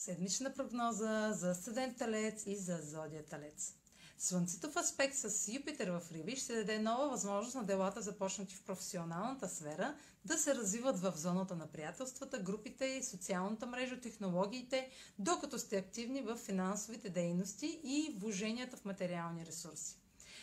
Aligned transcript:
Седмична 0.00 0.54
прогноза 0.54 1.32
за 1.32 1.50
Асцендент 1.50 1.98
Талец 1.98 2.46
и 2.46 2.56
за 2.56 2.78
Зодия 2.82 3.24
Талец. 3.24 3.74
Слънцето 4.18 4.70
в 4.70 4.76
аспект 4.76 5.16
с 5.16 5.48
Юпитер 5.48 5.88
в 5.88 6.02
Риби 6.12 6.36
ще 6.36 6.54
даде 6.54 6.78
нова 6.78 7.08
възможност 7.08 7.54
на 7.54 7.64
делата, 7.64 8.02
започнати 8.02 8.54
в 8.54 8.62
професионалната 8.62 9.48
сфера, 9.48 9.94
да 10.24 10.38
се 10.38 10.54
развиват 10.54 10.98
в 10.98 11.12
зоната 11.16 11.56
на 11.56 11.66
приятелствата, 11.66 12.38
групите 12.38 13.02
социалната 13.02 13.66
мрежа, 13.66 14.00
технологиите, 14.00 14.90
докато 15.18 15.58
сте 15.58 15.76
активни 15.76 16.22
в 16.22 16.36
финансовите 16.36 17.10
дейности 17.10 17.80
и 17.84 18.16
вложенията 18.18 18.76
в 18.76 18.84
материални 18.84 19.46
ресурси. 19.46 19.96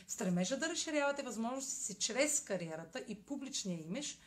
В 0.07 0.11
стремежа 0.11 0.57
да 0.57 0.69
разширявате 0.69 1.23
възможности 1.23 1.83
си 1.83 1.93
чрез 1.93 2.39
кариерата 2.39 3.03
и 3.07 3.15
публичния 3.15 3.79
имидж, 3.79 4.19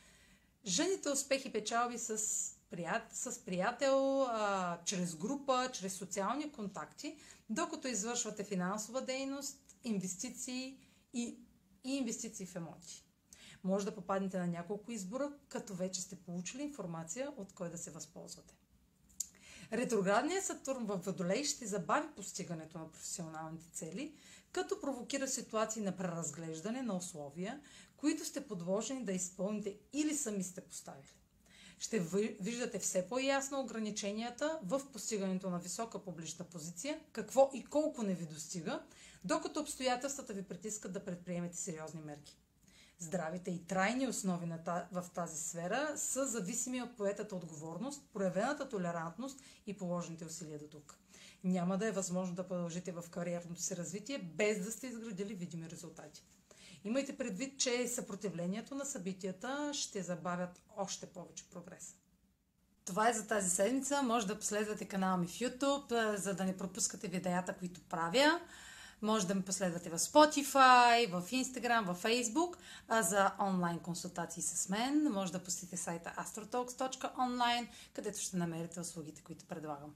жените 0.67 1.09
успехи 1.11 1.53
печалби 1.53 1.99
с 1.99 2.17
с 3.13 3.45
приятел, 3.45 4.23
а, 4.23 4.79
чрез 4.85 5.15
група, 5.15 5.71
чрез 5.73 5.95
социални 5.95 6.53
контакти, 6.53 7.17
докато 7.51 7.89
извършвате 7.89 8.45
финансова 8.45 9.01
дейност, 9.01 9.77
инвестиции 9.85 10.79
и, 11.15 11.39
и 11.85 11.97
инвестиции 11.97 12.47
в 12.47 12.57
емоции. 12.57 13.05
Може 13.65 13.85
да 13.85 13.95
попаднете 13.95 14.39
на 14.39 14.47
няколко 14.47 14.93
избора, 14.93 15.33
като 15.49 15.75
вече 15.75 16.01
сте 16.01 16.17
получили 16.17 16.63
информация 16.63 17.33
от 17.37 17.53
кой 17.53 17.71
да 17.71 17.79
се 17.79 17.91
възползвате. 17.91 18.55
Ретроградният 19.73 20.45
Сатурн 20.45 20.85
в 20.85 20.97
Водолей 20.97 21.45
ще 21.45 21.67
забави 21.67 22.09
постигането 22.17 22.79
на 22.79 22.91
професионалните 22.91 23.71
цели, 23.73 24.15
като 24.53 24.81
провокира 24.81 25.29
ситуации 25.29 25.83
на 25.83 25.97
преразглеждане 25.97 26.83
на 26.83 26.97
условия, 26.97 27.61
които 27.97 28.25
сте 28.25 28.49
подложени 28.49 29.05
да 29.05 29.13
изпълните 29.13 29.77
или 29.93 30.15
сами 30.15 30.45
сте 30.45 30.61
поставили 30.61 31.21
ще 31.81 31.99
виждате 32.41 32.79
все 32.79 33.07
по-ясно 33.09 33.61
ограниченията 33.61 34.59
в 34.63 34.83
постигането 34.93 35.51
на 35.51 35.59
висока 35.59 35.99
публична 35.99 36.45
позиция, 36.45 37.01
какво 37.13 37.51
и 37.55 37.65
колко 37.65 38.03
не 38.03 38.15
ви 38.15 38.27
достига, 38.27 38.83
докато 39.25 39.61
обстоятелствата 39.61 40.33
ви 40.33 40.43
притискат 40.43 40.93
да 40.93 41.05
предприемете 41.05 41.57
сериозни 41.57 42.01
мерки. 42.01 42.39
Здравите 42.99 43.51
и 43.51 43.65
трайни 43.65 44.09
основи 44.09 44.53
в 44.93 45.05
тази 45.15 45.43
сфера 45.43 45.93
са 45.97 46.27
зависими 46.27 46.83
от 46.83 46.97
поетата 46.97 47.37
отговорност, 47.37 48.03
проявената 48.13 48.69
толерантност 48.69 49.41
и 49.67 49.77
положените 49.77 50.25
усилия 50.25 50.59
до 50.59 50.67
тук. 50.67 50.99
Няма 51.45 51.79
да 51.79 51.87
е 51.87 51.93
възможно 51.93 52.35
да 52.35 52.49
продължите 52.49 52.93
в 52.93 53.05
кариерното 53.11 53.63
си 53.63 53.77
развитие 53.77 54.19
без 54.19 54.65
да 54.65 54.73
сте 54.73 54.87
изградили 54.87 55.35
видими 55.35 55.71
резултати. 55.71 56.25
Имайте 56.85 57.17
предвид, 57.17 57.61
че 57.61 57.89
съпротивлението 57.89 58.75
на 58.75 58.85
събитията 58.85 59.71
ще 59.75 60.03
забавят 60.03 60.61
още 60.77 61.07
повече 61.07 61.45
прогрес. 61.51 61.97
Това 62.85 63.09
е 63.09 63.13
за 63.13 63.27
тази 63.27 63.51
седмица. 63.51 64.03
Може 64.03 64.27
да 64.27 64.39
последвате 64.39 64.85
канала 64.85 65.17
ми 65.17 65.27
в 65.27 65.31
YouTube, 65.31 66.17
за 66.17 66.35
да 66.35 66.45
не 66.45 66.57
пропускате 66.57 67.09
видеята, 67.09 67.55
които 67.55 67.81
правя. 67.81 68.41
Може 69.03 69.27
да 69.27 69.35
ме 69.35 69.45
последвате 69.45 69.91
в 69.91 69.99
Spotify, 69.99 71.11
в 71.11 71.31
Instagram, 71.31 71.93
в 71.93 72.03
Facebook. 72.03 72.57
А 72.89 73.03
за 73.03 73.33
онлайн 73.41 73.79
консултации 73.79 74.43
с 74.43 74.69
мен 74.69 75.13
може 75.13 75.33
да 75.33 75.45
посетите 75.45 75.77
сайта 75.77 76.15
astrotalks.online, 76.19 77.69
където 77.95 78.21
ще 78.21 78.37
намерите 78.37 78.81
услугите, 78.81 79.23
които 79.23 79.45
предлагам. 79.45 79.95